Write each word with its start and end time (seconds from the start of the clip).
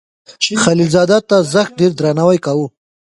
خلیل 0.63 0.89
زاده 0.95 1.17
ته 1.29 1.37
زښت 1.53 1.73
ډیر 1.79 1.91
درناوی 1.95 2.39
کاو. 2.45 2.65